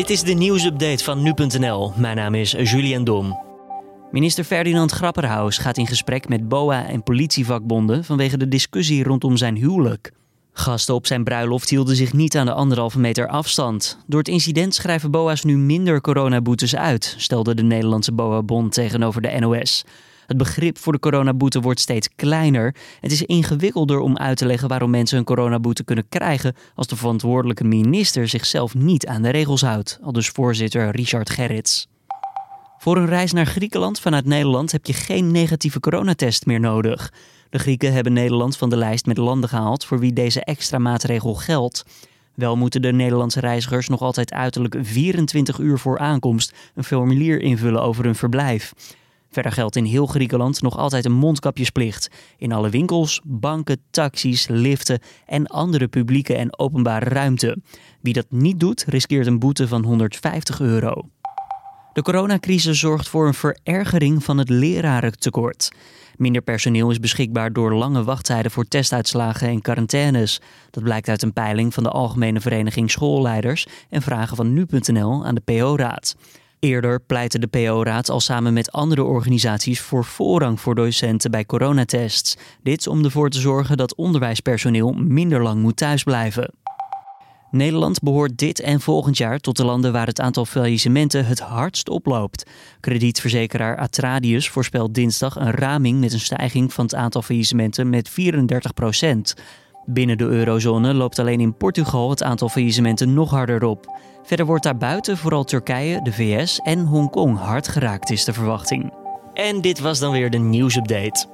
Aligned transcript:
Dit 0.00 0.10
is 0.10 0.22
de 0.22 0.32
nieuwsupdate 0.32 1.04
van 1.04 1.22
nu.nl. 1.22 1.92
Mijn 1.96 2.16
naam 2.16 2.34
is 2.34 2.50
Julian 2.50 3.04
Dom. 3.04 3.38
Minister 4.10 4.44
Ferdinand 4.44 4.90
Grapperhaus 4.90 5.58
gaat 5.58 5.76
in 5.76 5.86
gesprek 5.86 6.28
met 6.28 6.48
BOA 6.48 6.86
en 6.86 7.02
politievakbonden 7.02 8.04
vanwege 8.04 8.36
de 8.36 8.48
discussie 8.48 9.04
rondom 9.04 9.36
zijn 9.36 9.56
huwelijk. 9.56 10.12
Gasten 10.52 10.94
op 10.94 11.06
zijn 11.06 11.24
bruiloft 11.24 11.70
hielden 11.70 11.96
zich 11.96 12.12
niet 12.12 12.36
aan 12.36 12.46
de 12.46 12.52
anderhalve 12.52 12.98
meter 12.98 13.28
afstand. 13.28 13.98
Door 14.06 14.18
het 14.18 14.28
incident 14.28 14.74
schrijven 14.74 15.10
BOA's 15.10 15.44
nu 15.44 15.56
minder 15.56 16.00
coronaboetes 16.00 16.76
uit, 16.76 17.14
stelde 17.18 17.54
de 17.54 17.62
Nederlandse 17.62 18.12
BOA-bond 18.12 18.72
tegenover 18.72 19.22
de 19.22 19.36
NOS. 19.38 19.84
Het 20.30 20.38
begrip 20.38 20.78
voor 20.78 20.92
de 20.92 20.98
coronaboete 20.98 21.60
wordt 21.60 21.80
steeds 21.80 22.08
kleiner. 22.16 22.74
Het 23.00 23.12
is 23.12 23.22
ingewikkelder 23.22 23.98
om 24.00 24.16
uit 24.16 24.36
te 24.36 24.46
leggen 24.46 24.68
waarom 24.68 24.90
mensen 24.90 25.18
een 25.18 25.24
coronaboete 25.24 25.84
kunnen 25.84 26.08
krijgen 26.08 26.54
als 26.74 26.86
de 26.86 26.96
verantwoordelijke 26.96 27.64
minister 27.64 28.28
zichzelf 28.28 28.74
niet 28.74 29.06
aan 29.06 29.22
de 29.22 29.30
regels 29.30 29.60
houdt, 29.60 29.98
al 30.02 30.12
dus 30.12 30.28
voorzitter 30.28 30.90
Richard 30.90 31.30
Gerrits. 31.30 31.88
Voor 32.78 32.96
een 32.96 33.06
reis 33.06 33.32
naar 33.32 33.46
Griekenland 33.46 34.00
vanuit 34.00 34.24
Nederland 34.24 34.72
heb 34.72 34.86
je 34.86 34.92
geen 34.92 35.30
negatieve 35.30 35.80
coronatest 35.80 36.46
meer 36.46 36.60
nodig. 36.60 37.12
De 37.48 37.58
Grieken 37.58 37.92
hebben 37.92 38.12
Nederland 38.12 38.56
van 38.56 38.70
de 38.70 38.76
lijst 38.76 39.06
met 39.06 39.18
landen 39.18 39.48
gehaald 39.48 39.84
voor 39.84 39.98
wie 39.98 40.12
deze 40.12 40.44
extra 40.44 40.78
maatregel 40.78 41.34
geldt. 41.34 41.84
Wel 42.34 42.56
moeten 42.56 42.82
de 42.82 42.92
Nederlandse 42.92 43.40
reizigers 43.40 43.88
nog 43.88 44.00
altijd 44.00 44.32
uiterlijk 44.32 44.76
24 44.80 45.58
uur 45.58 45.78
voor 45.78 45.98
aankomst 45.98 46.54
een 46.74 46.84
formulier 46.84 47.40
invullen 47.40 47.82
over 47.82 48.04
hun 48.04 48.14
verblijf. 48.14 48.72
Verder 49.30 49.52
geldt 49.52 49.76
in 49.76 49.84
heel 49.84 50.06
Griekenland 50.06 50.62
nog 50.62 50.76
altijd 50.76 51.04
een 51.04 51.12
mondkapjesplicht. 51.12 52.10
In 52.38 52.52
alle 52.52 52.70
winkels, 52.70 53.20
banken, 53.24 53.80
taxis, 53.90 54.48
liften 54.48 55.00
en 55.26 55.46
andere 55.46 55.88
publieke 55.88 56.34
en 56.34 56.58
openbare 56.58 57.08
ruimte. 57.08 57.58
Wie 58.00 58.12
dat 58.12 58.26
niet 58.28 58.60
doet, 58.60 58.84
riskeert 58.88 59.26
een 59.26 59.38
boete 59.38 59.68
van 59.68 59.84
150 59.84 60.60
euro. 60.60 61.08
De 61.92 62.02
coronacrisis 62.02 62.78
zorgt 62.78 63.08
voor 63.08 63.26
een 63.26 63.34
verergering 63.34 64.24
van 64.24 64.38
het 64.38 64.48
lerarentekort. 64.48 65.70
Minder 66.16 66.42
personeel 66.42 66.90
is 66.90 67.00
beschikbaar 67.00 67.52
door 67.52 67.74
lange 67.74 68.04
wachttijden 68.04 68.50
voor 68.50 68.64
testuitslagen 68.64 69.48
en 69.48 69.62
quarantaines. 69.62 70.40
Dat 70.70 70.82
blijkt 70.82 71.08
uit 71.08 71.22
een 71.22 71.32
peiling 71.32 71.74
van 71.74 71.82
de 71.82 71.90
Algemene 71.90 72.40
Vereniging 72.40 72.90
Schoolleiders 72.90 73.66
en 73.88 74.02
vragen 74.02 74.36
van 74.36 74.52
nu.nl 74.52 75.26
aan 75.26 75.34
de 75.34 75.40
PO-raad. 75.40 76.16
Eerder 76.60 77.00
pleitte 77.00 77.38
de 77.38 77.46
PO-raad 77.46 78.08
al 78.08 78.20
samen 78.20 78.52
met 78.52 78.72
andere 78.72 79.02
organisaties 79.04 79.80
voor 79.80 80.04
voorrang 80.04 80.60
voor 80.60 80.74
docenten 80.74 81.30
bij 81.30 81.46
coronatests. 81.46 82.36
Dit 82.62 82.86
om 82.86 83.04
ervoor 83.04 83.30
te 83.30 83.40
zorgen 83.40 83.76
dat 83.76 83.94
onderwijspersoneel 83.94 84.92
minder 84.92 85.42
lang 85.42 85.62
moet 85.62 85.76
thuisblijven. 85.76 86.54
Nederland 87.50 88.00
behoort 88.00 88.38
dit 88.38 88.60
en 88.60 88.80
volgend 88.80 89.16
jaar 89.16 89.38
tot 89.38 89.56
de 89.56 89.64
landen 89.64 89.92
waar 89.92 90.06
het 90.06 90.20
aantal 90.20 90.44
faillissementen 90.44 91.26
het 91.26 91.40
hardst 91.40 91.88
oploopt. 91.88 92.50
Kredietverzekeraar 92.80 93.76
Atradius 93.76 94.48
voorspelt 94.48 94.94
dinsdag 94.94 95.36
een 95.36 95.50
raming 95.50 96.00
met 96.00 96.12
een 96.12 96.20
stijging 96.20 96.72
van 96.72 96.84
het 96.84 96.94
aantal 96.94 97.22
faillissementen 97.22 97.90
met 97.90 98.08
34 98.08 98.74
procent. 98.74 99.34
Binnen 99.84 100.18
de 100.18 100.24
eurozone 100.24 100.94
loopt 100.94 101.18
alleen 101.18 101.40
in 101.40 101.56
Portugal 101.56 102.10
het 102.10 102.22
aantal 102.22 102.48
faillissementen 102.48 103.14
nog 103.14 103.30
harder 103.30 103.64
op. 103.64 104.00
Verder 104.22 104.46
wordt 104.46 104.64
daarbuiten 104.64 105.16
vooral 105.16 105.44
Turkije, 105.44 106.02
de 106.02 106.12
VS 106.12 106.58
en 106.58 106.84
Hongkong 106.84 107.38
hard 107.38 107.68
geraakt, 107.68 108.10
is 108.10 108.24
de 108.24 108.32
verwachting. 108.32 108.92
En 109.34 109.60
dit 109.60 109.80
was 109.80 109.98
dan 109.98 110.12
weer 110.12 110.30
de 110.30 110.38
nieuwsupdate. 110.38 111.26